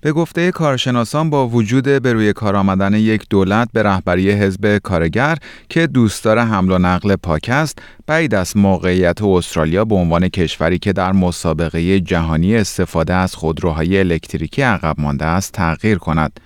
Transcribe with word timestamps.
به 0.00 0.12
گفته 0.12 0.50
کارشناسان 0.50 1.30
با 1.30 1.48
وجود 1.48 1.84
به 1.84 2.12
روی 2.12 2.32
کار 2.32 2.56
آمدن 2.56 2.94
یک 2.94 3.22
دولت 3.30 3.68
به 3.72 3.82
رهبری 3.82 4.30
حزب 4.30 4.78
کارگر 4.78 5.38
که 5.68 5.86
دوستدار 5.86 6.38
حمل 6.38 6.72
و 6.72 6.78
نقل 6.78 7.16
پاک 7.16 7.48
است 7.48 7.78
بعید 8.06 8.34
است 8.34 8.56
موقعیت 8.56 9.22
استرالیا 9.22 9.84
به 9.84 9.94
عنوان 9.94 10.28
کشوری 10.28 10.78
که 10.78 10.92
در 10.92 11.12
مسابقه 11.12 12.00
جهانی 12.00 12.56
استفاده 12.56 13.14
از 13.14 13.34
خودروهای 13.34 13.98
الکتریکی 13.98 14.62
عقب 14.62 15.00
مانده 15.00 15.24
است 15.24 15.52
تغییر 15.52 15.98
کند. 15.98 16.40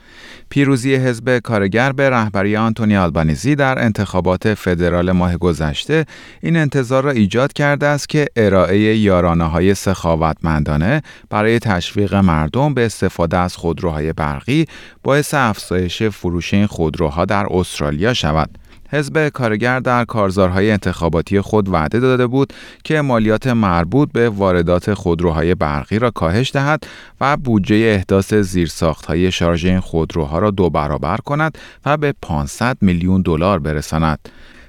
پیروزی 0.52 0.94
حزب 0.94 1.38
کارگر 1.38 1.92
به 1.92 2.10
رهبری 2.10 2.56
آنتونی 2.56 2.96
آلبانیزی 2.96 3.54
در 3.54 3.84
انتخابات 3.84 4.54
فدرال 4.54 5.12
ماه 5.12 5.36
گذشته 5.36 6.06
این 6.42 6.56
انتظار 6.56 7.04
را 7.04 7.10
ایجاد 7.10 7.52
کرده 7.52 7.86
است 7.86 8.08
که 8.08 8.26
ارائه 8.36 8.96
یارانه 8.96 9.44
های 9.44 9.74
سخاوتمندانه 9.74 11.02
برای 11.30 11.58
تشویق 11.58 12.14
مردم 12.14 12.74
به 12.74 12.86
استفاده 12.86 13.36
از 13.42 13.56
خودروهای 13.56 14.12
برقی 14.12 14.66
باعث 15.02 15.34
افزایش 15.34 16.02
فروش 16.02 16.54
این 16.54 16.66
خودروها 16.66 17.24
در 17.24 17.46
استرالیا 17.50 18.14
شود. 18.14 18.58
حزب 18.92 19.28
کارگر 19.28 19.80
در 19.80 20.04
کارزارهای 20.04 20.70
انتخاباتی 20.70 21.40
خود 21.40 21.68
وعده 21.68 22.00
داده 22.00 22.26
بود 22.26 22.52
که 22.84 23.00
مالیات 23.00 23.46
مربوط 23.46 24.12
به 24.12 24.28
واردات 24.28 24.94
خودروهای 24.94 25.54
برقی 25.54 25.98
را 25.98 26.10
کاهش 26.10 26.50
دهد 26.52 26.86
و 27.20 27.36
بودجه 27.36 27.76
احداث 27.76 28.34
زیرساختهای 28.34 29.32
شارژ 29.32 29.64
این 29.64 29.80
خودروها 29.80 30.38
را 30.38 30.50
دو 30.50 30.70
برابر 30.70 31.16
کند 31.16 31.58
و 31.86 31.96
به 31.96 32.14
500 32.22 32.76
میلیون 32.80 33.22
دلار 33.22 33.58
برساند. 33.58 34.18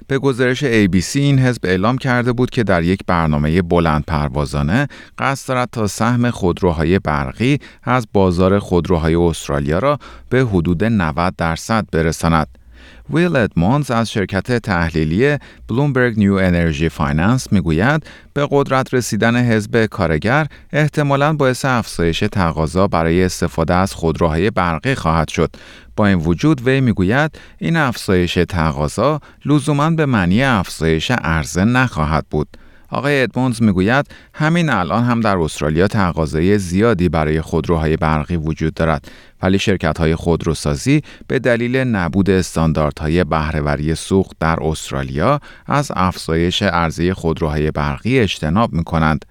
به 0.07 0.19
گزارش 0.19 0.63
ABC 0.63 1.15
این 1.15 1.39
حزب 1.39 1.65
اعلام 1.65 1.97
کرده 1.97 2.33
بود 2.33 2.49
که 2.49 2.63
در 2.63 2.83
یک 2.83 2.99
برنامه 3.07 3.61
بلند 3.61 4.03
پروازانه 4.07 4.87
قصد 5.17 5.47
دارد 5.47 5.69
تا 5.71 5.87
سهم 5.87 6.29
خودروهای 6.29 6.99
برقی 6.99 7.59
از 7.83 8.07
بازار 8.13 8.59
خودروهای 8.59 9.15
استرالیا 9.15 9.79
را 9.79 9.99
به 10.29 10.45
حدود 10.45 10.83
90 10.83 11.35
درصد 11.37 11.85
برساند. 11.91 12.62
ویل 13.09 13.35
ادمونز 13.35 13.91
از 13.91 14.11
شرکت 14.11 14.51
تحلیلی 14.51 15.37
Bloomberg 15.69 16.17
New 16.17 16.33
Energy 16.33 16.89
Finance 16.89 17.53
می‌گوید 17.53 18.05
به 18.33 18.47
قدرت 18.51 18.93
رسیدن 18.93 19.35
حزب 19.35 19.85
کارگر 19.85 20.47
احتمالاً 20.73 21.33
باعث 21.33 21.65
افزایش 21.65 22.19
تقاضا 22.19 22.87
برای 22.87 23.23
استفاده 23.23 23.73
از 23.73 23.93
خودروهای 23.93 24.51
برقی 24.51 24.95
خواهد 24.95 25.27
شد. 25.27 25.55
با 25.95 26.07
این 26.07 26.17
وجود 26.17 26.67
وی 26.67 26.81
می‌گوید 26.81 27.39
این 27.57 27.77
افزایش 27.77 28.33
تقاضا 28.33 29.19
لزوما 29.45 29.89
به 29.89 30.05
معنی 30.05 30.43
افزایش 30.43 31.11
عرضه 31.11 31.65
نخواهد 31.65 32.25
بود. 32.29 32.47
آقای 32.93 33.21
ادمونز 33.21 33.61
می‌گوید 33.61 34.05
همین 34.33 34.69
الان 34.69 35.03
هم 35.03 35.21
در 35.21 35.37
استرالیا 35.37 35.87
تقاضای 35.87 36.57
زیادی 36.57 37.09
برای 37.09 37.41
خودروهای 37.41 37.97
برقی 37.97 38.35
وجود 38.35 38.73
دارد 38.73 39.11
ولی 39.41 39.59
شرکت 39.59 39.97
های 39.97 40.15
خودروسازی 40.15 41.01
به 41.27 41.39
دلیل 41.39 41.77
نبود 41.77 42.29
استانداردهای 42.29 43.23
بهرهوری 43.23 43.95
سوخت 43.95 44.37
در 44.39 44.63
استرالیا 44.63 45.39
از 45.65 45.91
افزایش 45.95 46.61
عرضه 46.61 47.13
خودروهای 47.13 47.71
برقی 47.71 48.19
اجتناب 48.19 48.73
می 48.73 48.83
کنند. 48.83 49.25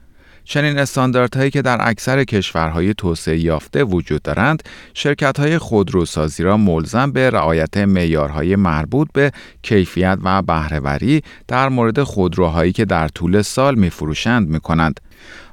چنین 0.45 0.79
استانداردهایی 0.79 1.51
که 1.51 1.63
در 1.63 1.79
اکثر 1.81 2.25
کشورهای 2.25 2.95
توسعه 2.95 3.39
یافته 3.39 3.85
وجود 3.85 4.23
دارند، 4.23 4.63
شرکت‌های 4.95 5.59
خودروسازی 5.59 6.43
را 6.43 6.57
ملزم 6.57 7.13
به 7.13 7.31
رعایت 7.31 7.77
معیارهای 7.77 8.57
مربوط 8.57 9.09
به 9.13 9.31
کیفیت 9.63 10.19
و 10.23 10.43
بهرهوری 10.43 11.23
در 11.49 11.69
مورد 11.69 12.03
خودروهایی 12.03 12.73
که 12.73 12.85
در 12.85 13.09
طول 13.09 13.43
سال 13.43 13.75
می‌فروشند 13.75 14.49
می‌کنند. 14.49 15.01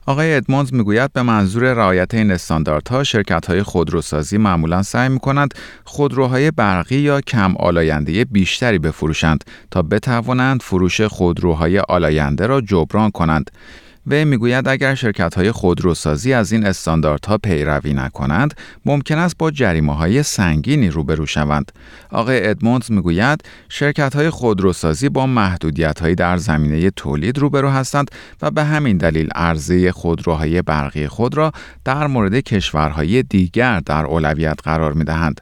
آقای 0.06 0.34
ادمونز 0.34 0.74
می‌گوید 0.74 1.14
به 1.14 1.22
منظور 1.22 1.74
رعایت 1.74 2.14
این 2.14 2.32
استانداردها 2.32 3.04
شرکت 3.04 3.46
های 3.46 3.64
خودروسازی 3.64 4.38
معمولا 4.38 4.84
سعی 4.84 5.10
می 5.10 5.20
کنند 5.20 5.54
خودروهای 5.84 6.52
برقی 6.52 6.96
یا 6.96 7.22
کم 7.22 7.56
آلاینده 7.58 8.26
بیشتری 8.26 8.80
بفروشند 8.80 9.44
تا 9.72 9.82
بتوانند 9.82 10.62
فروش 10.62 11.02
خودروهای 11.02 11.80
آلاینده 11.80 12.48
را 12.48 12.62
جبران 12.62 13.12
کنند. 13.12 13.52
وی 14.10 14.26
می‌گوید 14.26 14.68
اگر 14.68 14.96
شرکت 14.96 15.36
های 15.36 15.52
خودروسازی 15.52 16.34
از 16.34 16.52
این 16.52 16.66
استانداردها 16.66 17.38
پیروی 17.38 17.94
نکنند 17.94 18.54
ممکن 18.86 19.18
است 19.18 19.38
با 19.38 19.52
جریمه 19.52 19.96
های 19.96 20.24
سنگینی 20.24 20.90
روبرو 20.90 21.26
شوند 21.26 21.72
آقای 22.12 22.48
ادموندز 22.48 22.92
می‌گوید 22.92 23.44
شرکت 23.70 24.16
های 24.16 24.30
خودروسازی 24.30 25.10
با 25.10 25.26
محدودیت 25.26 26.00
هایی 26.00 26.16
در 26.16 26.38
زمینه 26.38 26.90
تولید 26.90 27.38
روبرو 27.38 27.70
هستند 27.70 28.12
و 28.42 28.52
به 28.52 28.64
همین 28.64 28.98
دلیل 28.98 29.30
عرضه 29.36 29.92
خودروهای 29.92 30.62
برقی 30.62 31.08
خود 31.08 31.38
را 31.38 31.52
در 31.86 32.08
مورد 32.08 32.40
کشورهای 32.40 33.24
دیگر 33.24 33.80
در 33.80 34.06
اولویت 34.06 34.60
قرار 34.64 34.94
می 34.94 35.04
دهند. 35.04 35.42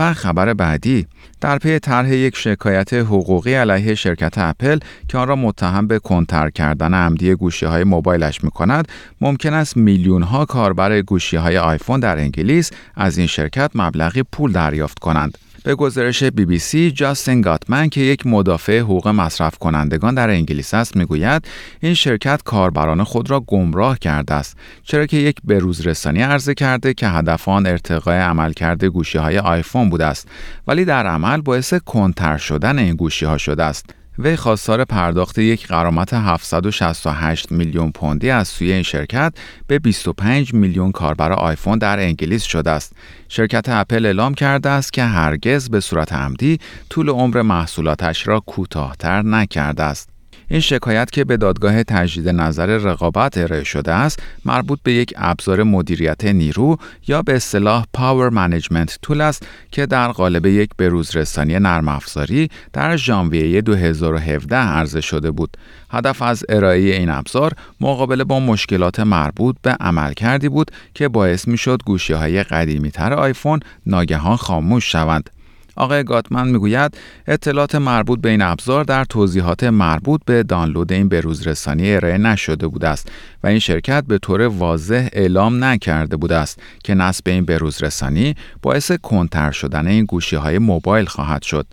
و 0.00 0.14
خبر 0.14 0.54
بعدی. 0.54 1.06
در 1.40 1.58
پی 1.58 1.78
طرح 1.78 2.14
یک 2.14 2.36
شکایت 2.36 2.92
حقوقی 2.92 3.54
علیه 3.54 3.94
شرکت 3.94 4.38
اپل 4.38 4.78
که 5.08 5.18
آن 5.18 5.28
را 5.28 5.36
متهم 5.36 5.86
به 5.86 5.98
کنتر 5.98 6.50
کردن 6.50 6.94
عمدی 6.94 7.34
گوشی 7.34 7.66
های 7.66 7.84
موبایلش 7.84 8.44
می 8.44 8.50
کند 8.50 8.88
ممکن 9.20 9.54
است 9.54 9.76
میلیون 9.76 10.22
ها 10.22 10.44
کاربر 10.44 11.02
گوشی 11.02 11.36
های 11.36 11.58
آیفون 11.58 12.00
در 12.00 12.18
انگلیس 12.18 12.70
از 12.94 13.18
این 13.18 13.26
شرکت 13.26 13.70
مبلغی 13.74 14.22
پول 14.22 14.52
دریافت 14.52 14.98
کنند. 14.98 15.38
به 15.64 15.74
گزارش 15.74 16.22
بی 16.22 16.44
بی 16.44 16.58
سی 16.58 16.90
جاستین 16.90 17.40
گاتمن 17.40 17.88
که 17.88 18.00
یک 18.00 18.26
مدافع 18.26 18.78
حقوق 18.78 19.08
مصرف 19.08 19.58
کنندگان 19.58 20.14
در 20.14 20.30
انگلیس 20.30 20.74
است 20.74 20.96
می‌گوید 20.96 21.48
این 21.80 21.94
شرکت 21.94 22.42
کاربران 22.44 23.04
خود 23.04 23.30
را 23.30 23.40
گمراه 23.40 23.98
کرده 23.98 24.34
است 24.34 24.56
چرا 24.82 25.06
که 25.06 25.16
یک 25.16 25.36
بروز 25.44 25.86
رسانی 25.86 26.22
عرضه 26.22 26.54
کرده 26.54 26.94
که 26.94 27.08
هدف 27.08 27.48
آن 27.48 27.66
ارتقای 27.66 28.18
عملکرد 28.18 28.84
گوشی 28.84 29.18
های 29.18 29.38
آیفون 29.38 29.90
بوده 29.90 30.06
است 30.06 30.28
ولی 30.66 30.84
در 30.84 31.06
عمل 31.06 31.40
باعث 31.40 31.74
کنتر 31.74 32.36
شدن 32.36 32.78
این 32.78 32.94
گوشی 32.94 33.24
ها 33.24 33.38
شده 33.38 33.62
است. 33.62 33.99
وی 34.22 34.36
خواستار 34.36 34.84
پرداخت 34.84 35.38
یک 35.38 35.66
قرامت 35.66 36.14
768 36.14 37.52
میلیون 37.52 37.90
پوندی 37.92 38.30
از 38.30 38.48
سوی 38.48 38.72
این 38.72 38.82
شرکت 38.82 39.32
به 39.66 39.78
25 39.78 40.54
میلیون 40.54 40.92
کاربر 40.92 41.32
آیفون 41.32 41.78
در 41.78 41.98
انگلیس 41.98 42.42
شده 42.42 42.70
است. 42.70 42.92
شرکت 43.28 43.68
اپل 43.68 44.06
اعلام 44.06 44.34
کرده 44.34 44.68
است 44.68 44.92
که 44.92 45.04
هرگز 45.04 45.70
به 45.70 45.80
صورت 45.80 46.12
عمدی 46.12 46.58
طول 46.90 47.08
عمر 47.08 47.42
محصولاتش 47.42 48.28
را 48.28 48.40
کوتاهتر 48.40 49.22
نکرده 49.22 49.82
است. 49.82 50.09
این 50.52 50.60
شکایت 50.60 51.10
که 51.10 51.24
به 51.24 51.36
دادگاه 51.36 51.82
تجدید 51.82 52.28
نظر 52.28 52.66
رقابت 52.66 53.38
ارائه 53.38 53.64
شده 53.64 53.92
است 53.92 54.22
مربوط 54.44 54.78
به 54.82 54.92
یک 54.92 55.14
ابزار 55.16 55.62
مدیریت 55.62 56.24
نیرو 56.24 56.76
یا 57.06 57.22
به 57.22 57.36
اصطلاح 57.36 57.84
Power 57.92 58.30
Management 58.30 58.98
Tool 59.02 59.20
است 59.20 59.46
که 59.70 59.86
در 59.86 60.08
قالب 60.08 60.46
یک 60.46 60.70
بروزرسانی 60.78 61.58
نرم 61.58 61.88
افزاری 61.88 62.48
در 62.72 62.96
ژانویه 62.96 63.60
2017 63.60 64.56
عرضه 64.56 65.00
شده 65.00 65.30
بود. 65.30 65.56
هدف 65.90 66.22
از 66.22 66.44
ارائه 66.48 66.80
این 66.80 67.10
ابزار 67.10 67.52
مقابله 67.80 68.24
با 68.24 68.40
مشکلات 68.40 69.00
مربوط 69.00 69.56
به 69.62 69.70
عملکردی 69.80 70.48
بود 70.48 70.70
که 70.94 71.08
باعث 71.08 71.48
می 71.48 71.58
شد 71.58 71.82
گوشی 71.86 72.12
های 72.12 72.42
قدیمی 72.42 72.90
تر 72.90 73.12
آیفون 73.12 73.60
ناگهان 73.86 74.36
خاموش 74.36 74.92
شوند. 74.92 75.30
آقای 75.76 76.04
گاتمن 76.04 76.48
می‌گوید 76.48 76.96
اطلاعات 77.26 77.74
مربوط 77.74 78.20
به 78.20 78.28
این 78.28 78.42
ابزار 78.42 78.84
در 78.84 79.04
توضیحات 79.04 79.64
مربوط 79.64 80.20
به 80.26 80.42
دانلود 80.42 80.92
این 80.92 81.08
بروزرسانی 81.08 81.94
ارائه 81.94 82.18
نشده 82.18 82.68
بوده 82.68 82.88
است 82.88 83.08
و 83.44 83.46
این 83.46 83.58
شرکت 83.58 84.04
به 84.04 84.18
طور 84.18 84.40
واضح 84.40 85.08
اعلام 85.12 85.64
نکرده 85.64 86.16
بوده 86.16 86.36
است 86.36 86.60
که 86.84 86.94
نصب 86.94 87.28
این 87.28 87.44
بروزرسانی 87.44 88.34
باعث 88.62 88.92
کنتر 88.92 89.50
شدن 89.50 89.86
این 89.86 90.04
گوشی 90.04 90.36
های 90.36 90.58
موبایل 90.58 91.06
خواهد 91.06 91.42
شد. 91.42 91.66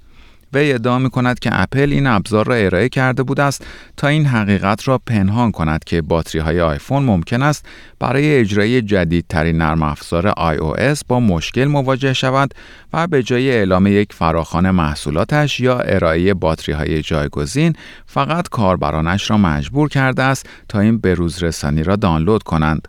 وی 0.54 0.74
ادعا 0.74 1.00
می 1.00 1.10
کند 1.10 1.40
که 1.40 1.50
اپل 1.54 1.90
این 1.92 2.08
ابزار 2.08 2.46
را 2.46 2.56
ارائه 2.56 2.90
کرده 2.90 3.24
بود 3.24 3.40
است 3.40 3.66
تا 3.98 4.08
این 4.08 4.26
حقیقت 4.26 4.88
را 4.88 4.98
پنهان 4.98 5.52
کند 5.52 5.84
که 5.84 6.02
باتری 6.02 6.42
های 6.42 6.62
آیفون 6.62 7.04
ممکن 7.04 7.42
است 7.42 7.66
برای 8.00 8.36
اجرای 8.36 8.82
جدیدترین 8.82 9.58
نرم 9.58 9.84
افزار 9.84 10.32
iOS 10.32 11.02
با 11.08 11.20
مشکل 11.20 11.66
مواجه 11.66 12.14
شود 12.14 12.54
و 12.94 13.08
به 13.08 13.24
جای 13.24 13.52
اعلام 13.52 13.88
یک 13.88 14.14
فراخان 14.14 14.72
محصولاتش 14.72 15.60
یا 15.60 15.80
ارائه 15.80 16.34
باتری 16.34 16.76
های 16.76 17.02
جایگزین 17.02 17.74
فقط 18.06 18.50
کاربرانش 18.50 19.30
را 19.30 19.38
مجبور 19.38 19.90
کرده 19.90 20.24
است 20.24 20.50
تا 20.70 20.80
این 20.80 20.98
بروز 20.98 21.44
رسانی 21.44 21.84
را 21.84 21.96
دانلود 21.96 22.44
کنند. 22.44 22.88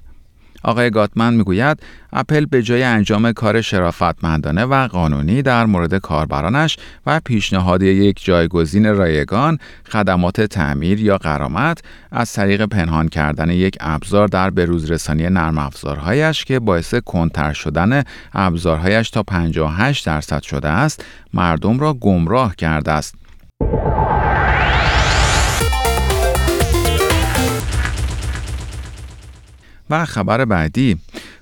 آقای 0.63 0.91
گاتمن 0.91 1.35
می‌گوید 1.35 1.83
اپل 2.13 2.47
به 2.47 2.63
جای 2.63 2.83
انجام 2.83 3.33
کار 3.33 3.61
شرافتمندانه 3.61 4.65
و 4.65 4.89
قانونی 4.89 5.43
در 5.43 5.67
مورد 5.67 5.99
کاربرانش 5.99 6.77
و 7.07 7.21
پیشنهاد 7.25 7.83
یک 7.83 8.25
جایگزین 8.25 8.95
رایگان 8.95 9.59
خدمات 9.93 10.41
تعمیر 10.41 11.01
یا 11.01 11.19
قرامت 11.19 11.83
از 12.13 12.33
طریق 12.33 12.65
پنهان 12.65 13.09
کردن 13.09 13.51
یک 13.51 13.77
ابزار 13.81 14.29
در 14.29 14.51
بروزرسانی 14.51 15.29
نرم 15.29 15.59
افزارهایش 15.59 16.45
که 16.45 16.59
باعث 16.59 16.95
کنتر 16.95 17.53
شدن 17.53 18.03
ابزارهایش 18.35 19.11
تا 19.11 19.23
58 19.23 20.07
درصد 20.07 20.43
شده 20.43 20.69
است 20.69 21.05
مردم 21.35 21.81
را 21.81 21.95
گمراه 21.95 22.57
کرده 22.57 22.93
است. 22.93 23.15
و 29.91 30.05
خبر 30.05 30.45
بعدی 30.45 30.99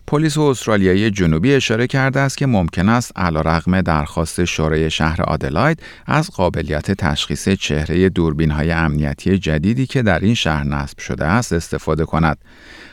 پلیس 0.06 0.38
استرالیایی 0.38 1.10
جنوبی 1.10 1.54
اشاره 1.54 1.87
کرده 1.87 2.20
است 2.20 2.38
که 2.38 2.46
ممکن 2.46 2.88
است 2.88 3.12
علیرغم 3.16 3.81
درخواست 3.81 4.44
شورای 4.44 4.90
شهر 4.90 5.22
آدلاید 5.22 5.82
از 6.06 6.31
قابلیت 6.31 6.90
تشخیص 6.90 7.48
چهره 7.48 8.08
دوربین 8.08 8.50
های 8.50 8.72
امنیتی 8.72 9.38
جدیدی 9.38 9.87
که 9.87 10.02
در 10.02 10.19
این 10.19 10.34
شهر 10.34 10.64
نصب 10.64 10.98
شده 10.98 11.25
است 11.25 11.52
استفاده 11.52 12.04
کند. 12.04 12.38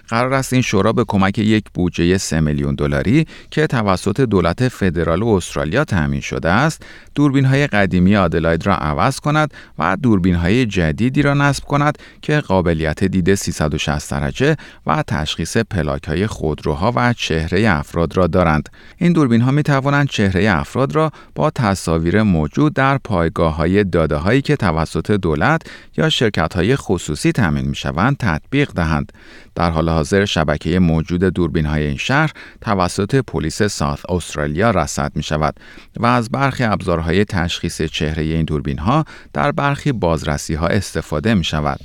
قرار 0.07 0.33
است 0.33 0.53
این 0.53 0.61
شورا 0.61 0.93
به 0.93 1.05
کمک 1.07 1.39
یک 1.39 1.65
بودجه 1.73 2.17
3 2.17 2.39
میلیون 2.39 2.75
دلاری 2.75 3.27
که 3.51 3.67
توسط 3.67 4.21
دولت 4.21 4.67
فدرال 4.67 5.23
استرالیا 5.23 5.83
تامین 5.83 6.21
شده 6.21 6.49
است، 6.49 6.85
دوربین 7.15 7.45
های 7.45 7.67
قدیمی 7.67 8.15
آدلاید 8.15 8.67
را 8.67 8.75
عوض 8.75 9.19
کند 9.19 9.53
و 9.79 9.97
دوربین 10.01 10.35
های 10.35 10.65
جدیدی 10.65 11.21
را 11.21 11.33
نصب 11.33 11.63
کند 11.63 11.97
که 12.21 12.39
قابلیت 12.39 13.03
دید 13.03 13.35
360 13.35 14.11
درجه 14.11 14.55
و 14.87 15.03
تشخیص 15.07 15.57
پلاک 15.57 16.03
های 16.03 16.27
خودروها 16.27 16.93
و 16.95 17.13
چهره 17.13 17.69
افراد 17.69 18.17
را 18.17 18.27
دارند. 18.27 18.69
این 18.97 19.13
دوربین 19.13 19.41
ها 19.41 19.51
می 19.51 19.63
توانند 19.63 20.09
چهره 20.09 20.49
افراد 20.49 20.95
را 20.95 21.11
با 21.35 21.49
تصاویر 21.49 22.23
موجود 22.23 22.73
در 22.73 22.97
پایگاه 22.97 23.55
های 23.55 23.83
داده 23.83 24.15
هایی 24.15 24.41
که 24.41 24.55
توسط 24.55 25.11
دولت 25.11 25.61
یا 25.97 26.09
شرکت 26.09 26.53
های 26.53 26.75
خصوصی 26.75 27.31
تامین 27.31 27.65
می 27.65 27.75
شوند 27.75 28.17
تطبیق 28.17 28.71
دهند. 28.71 29.11
در 29.55 29.69
حال 29.69 29.89
حاضر 29.93 30.25
شبکه 30.25 30.79
موجود 30.79 31.23
دوربین 31.23 31.65
های 31.65 31.83
این 31.83 31.97
شهر 31.97 32.31
توسط 32.61 33.15
پلیس 33.15 33.63
ساث 33.63 33.99
استرالیا 34.09 34.71
رصد 34.71 35.11
می 35.15 35.23
شود 35.23 35.55
و 35.97 36.05
از 36.05 36.29
برخی 36.29 36.63
ابزارهای 36.63 37.25
تشخیص 37.25 37.81
چهره 37.81 38.23
این 38.23 38.45
دوربین 38.45 38.77
ها 38.79 39.05
در 39.33 39.51
برخی 39.51 39.91
بازرسی 39.91 40.53
ها 40.53 40.67
استفاده 40.67 41.33
می 41.33 41.43
شود. 41.43 41.79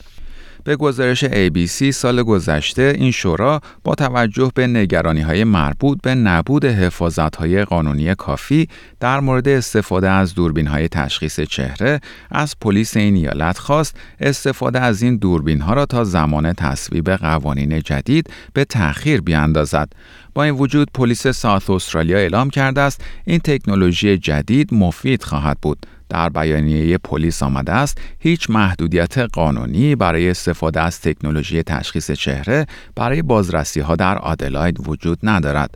به 0.64 0.76
گزارش 0.76 1.24
ABC 1.24 1.90
سال 1.90 2.22
گذشته 2.22 2.94
این 2.96 3.10
شورا 3.10 3.60
با 3.84 3.94
توجه 3.94 4.52
به 4.54 4.66
نگرانی 4.66 5.20
های 5.20 5.44
مربوط 5.44 5.98
به 6.02 6.14
نبود 6.14 6.64
حفاظت 6.64 7.36
های 7.36 7.64
قانونی 7.64 8.14
کافی 8.14 8.68
در 9.00 9.20
مورد 9.20 9.48
استفاده 9.48 10.10
از 10.10 10.34
دوربین 10.34 10.66
های 10.66 10.88
تشخیص 10.88 11.40
چهره 11.40 12.00
از 12.30 12.54
پلیس 12.60 12.96
این 12.96 13.16
ایالت 13.16 13.58
خواست 13.58 13.96
استفاده 14.20 14.80
از 14.80 15.02
این 15.02 15.16
دوربین 15.16 15.60
ها 15.60 15.74
را 15.74 15.86
تا 15.86 16.04
زمان 16.04 16.52
تصویب 16.52 17.10
قوانین 17.10 17.80
جدید 17.80 18.30
به 18.52 18.64
تأخیر 18.64 19.20
بیاندازد. 19.20 19.92
با 20.34 20.44
این 20.44 20.54
وجود 20.54 20.90
پلیس 20.94 21.26
ساوت 21.26 21.70
استرالیا 21.70 22.18
اعلام 22.18 22.50
کرده 22.50 22.80
است 22.80 23.04
این 23.24 23.38
تکنولوژی 23.38 24.18
جدید 24.18 24.74
مفید 24.74 25.22
خواهد 25.22 25.58
بود 25.62 25.86
در 26.08 26.28
بیانیه 26.28 26.98
پلیس 26.98 27.42
آمده 27.42 27.72
است 27.72 28.00
هیچ 28.18 28.50
محدودیت 28.50 29.18
قانونی 29.18 29.96
برای 29.96 30.30
استفاده 30.30 30.80
از 30.80 31.00
تکنولوژی 31.00 31.62
تشخیص 31.62 32.10
چهره 32.10 32.66
برای 32.96 33.22
بازرسی 33.22 33.80
ها 33.80 33.96
در 33.96 34.18
آدلاید 34.18 34.88
وجود 34.88 35.18
ندارد. 35.22 35.74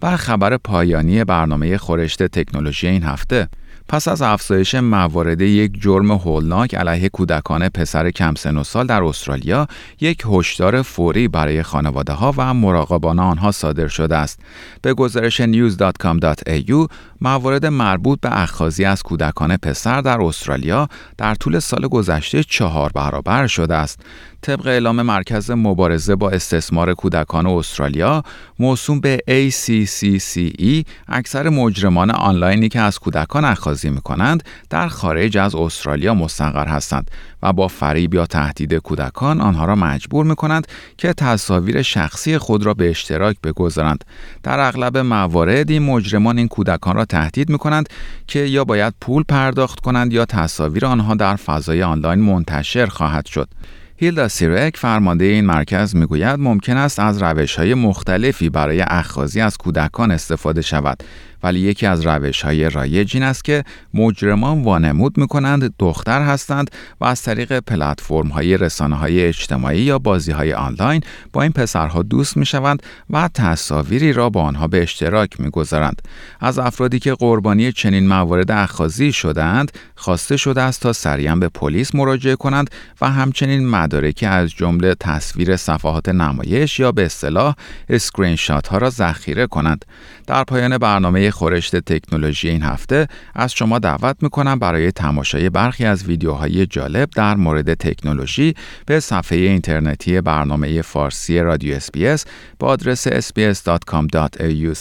بر 0.00 0.16
خبر 0.16 0.56
پایانی 0.56 1.24
برنامه 1.24 1.78
خورشت 1.78 2.22
تکنولوژی 2.22 2.86
این 2.86 3.02
هفته 3.02 3.48
پس 3.88 4.08
از 4.08 4.22
افزایش 4.22 4.74
موارد 4.74 5.40
یک 5.40 5.82
جرم 5.82 6.10
هولناک 6.10 6.74
علیه 6.74 7.08
کودکان 7.08 7.68
پسر 7.68 8.10
کم 8.10 8.34
سن 8.34 8.56
و 8.56 8.64
سال 8.64 8.86
در 8.86 9.02
استرالیا 9.02 9.66
یک 10.00 10.22
هشدار 10.30 10.82
فوری 10.82 11.28
برای 11.28 11.62
خانواده 11.62 12.12
ها 12.12 12.34
و 12.36 12.54
مراقبان 12.54 13.18
آنها 13.18 13.52
صادر 13.52 13.88
شده 13.88 14.16
است. 14.16 14.40
به 14.82 14.94
گزارش 14.94 15.42
news.com.au 15.42 16.88
موارد 17.20 17.66
مربوط 17.66 18.20
به 18.20 18.42
اخاذی 18.42 18.84
از 18.84 19.02
کودکان 19.02 19.56
پسر 19.56 20.00
در 20.00 20.20
استرالیا 20.20 20.88
در 21.18 21.34
طول 21.34 21.58
سال 21.58 21.88
گذشته 21.88 22.42
چهار 22.42 22.90
برابر 22.94 23.46
شده 23.46 23.74
است. 23.74 24.00
طبق 24.46 24.66
اعلام 24.66 25.02
مرکز 25.02 25.50
مبارزه 25.50 26.16
با 26.16 26.30
استثمار 26.30 26.94
کودکان 26.94 27.46
استرالیا 27.46 28.22
موسوم 28.58 29.00
به 29.00 29.18
ACCCE 29.28 30.86
اکثر 31.08 31.48
مجرمان 31.48 32.10
آنلاینی 32.10 32.68
که 32.68 32.80
از 32.80 32.98
کودکان 32.98 33.44
اخاذی 33.44 33.75
می 33.84 34.00
کنند 34.00 34.42
در 34.70 34.88
خارج 34.88 35.38
از 35.38 35.54
استرالیا 35.54 36.14
مستقر 36.14 36.68
هستند 36.68 37.10
و 37.42 37.52
با 37.52 37.68
فریب 37.68 38.14
یا 38.14 38.26
تهدید 38.26 38.74
کودکان 38.74 39.40
آنها 39.40 39.64
را 39.64 39.74
مجبور 39.74 40.24
می 40.26 40.36
کنند 40.36 40.66
که 40.98 41.12
تصاویر 41.12 41.82
شخصی 41.82 42.38
خود 42.38 42.66
را 42.66 42.74
به 42.74 42.90
اشتراک 42.90 43.36
بگذارند. 43.44 44.04
در 44.42 44.60
اغلب 44.60 44.98
موارد 44.98 45.70
این 45.70 45.82
مجرمان 45.82 46.38
این 46.38 46.48
کودکان 46.48 46.96
را 46.96 47.04
تهدید 47.04 47.50
می 47.50 47.58
کنند 47.58 47.88
که 48.26 48.38
یا 48.38 48.64
باید 48.64 48.94
پول 49.00 49.22
پرداخت 49.22 49.80
کنند 49.80 50.12
یا 50.12 50.24
تصاویر 50.24 50.86
آنها 50.86 51.14
در 51.14 51.36
فضای 51.36 51.82
آنلاین 51.82 52.18
منتشر 52.18 52.86
خواهد 52.86 53.26
شد. 53.26 53.48
هیلدا 53.98 54.28
سیرک 54.28 54.76
فرمانده 54.76 55.24
این 55.24 55.46
مرکز 55.46 55.96
می‌گوید 55.96 56.40
ممکن 56.40 56.76
است 56.76 57.00
از 57.00 57.22
روش 57.22 57.56
های 57.56 57.74
مختلفی 57.74 58.48
برای 58.48 58.80
اخاذی 58.80 59.40
از 59.40 59.56
کودکان 59.56 60.10
استفاده 60.10 60.62
شود 60.62 61.02
ولی 61.42 61.60
یکی 61.60 61.86
از 61.86 62.06
روش 62.06 62.42
های 62.42 62.70
رایج 62.70 63.10
این 63.14 63.22
است 63.22 63.44
که 63.44 63.64
مجرمان 63.94 64.62
وانمود 64.62 65.18
می 65.18 65.26
کنند 65.26 65.74
دختر 65.78 66.22
هستند 66.22 66.70
و 67.00 67.04
از 67.04 67.22
طریق 67.22 67.60
پلتفرم 67.60 68.28
های 68.28 68.56
رسانه 68.56 68.96
های 68.96 69.24
اجتماعی 69.24 69.80
یا 69.80 69.98
بازی 69.98 70.32
های 70.32 70.52
آنلاین 70.52 71.00
با 71.32 71.42
این 71.42 71.52
پسرها 71.52 72.02
دوست 72.02 72.36
می 72.36 72.46
شوند 72.46 72.82
و 73.10 73.28
تصاویری 73.34 74.12
را 74.12 74.30
با 74.30 74.42
آنها 74.42 74.66
به 74.66 74.82
اشتراک 74.82 75.40
می 75.40 75.50
گذارند. 75.50 76.02
از 76.40 76.58
افرادی 76.58 76.98
که 76.98 77.14
قربانی 77.14 77.72
چنین 77.72 78.08
موارد 78.08 78.50
اخاذی 78.50 79.12
شدند 79.12 79.72
خواسته 79.96 80.36
شده 80.36 80.62
است 80.62 80.82
تا 80.82 80.92
سریعا 80.92 81.36
به 81.36 81.48
پلیس 81.48 81.94
مراجعه 81.94 82.36
کنند 82.36 82.70
و 83.00 83.10
همچنین 83.10 83.66
مدارکی 83.86 84.26
از 84.26 84.50
جمله 84.50 84.94
تصویر 84.94 85.56
صفحات 85.56 86.08
نمایش 86.08 86.80
یا 86.80 86.92
به 86.92 87.04
اصطلاح 87.04 87.54
screen 87.88 88.36
ها 88.70 88.78
را 88.78 88.90
ذخیره 88.90 89.46
کنند. 89.46 89.84
در 90.26 90.44
پایان 90.44 90.78
برنامه 90.78 91.30
خورشت 91.30 91.76
تکنولوژی 91.76 92.48
این 92.48 92.62
هفته 92.62 93.08
از 93.34 93.52
شما 93.52 93.78
دعوت 93.78 94.16
می‌کنم 94.22 94.58
برای 94.58 94.92
تماشای 94.92 95.50
برخی 95.50 95.84
از 95.84 96.04
ویدیوهای 96.04 96.66
جالب 96.66 97.10
در 97.10 97.36
مورد 97.36 97.74
تکنولوژی 97.74 98.54
به 98.86 99.00
صفحه 99.00 99.38
اینترنتی 99.38 100.20
برنامه 100.20 100.82
فارسی 100.82 101.38
رادیو 101.38 101.74
SBS 101.74 102.24
با 102.58 102.68
آدرس 102.68 103.08
sbs.com.au 103.08 104.76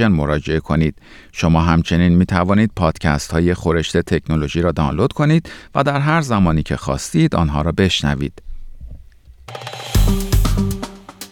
مراجعه 0.00 0.60
کنید. 0.60 0.94
شما 1.32 1.60
همچنین 1.60 2.12
می 2.12 2.26
توانید 2.26 2.70
پادکست 2.76 3.32
های 3.32 3.54
خورشت 3.54 3.96
تکنولوژی 3.96 4.62
را 4.62 4.72
دانلود 4.72 5.12
کنید 5.12 5.50
و 5.74 5.82
در 5.82 6.00
هر 6.00 6.20
زمانی 6.20 6.62
که 6.62 6.76
خواستید 6.76 7.34
آنها 7.34 7.62
را 7.62 7.72
بشنوید. 7.72 8.29